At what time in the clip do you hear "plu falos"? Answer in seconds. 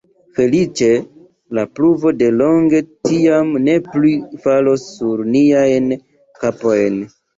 3.91-4.89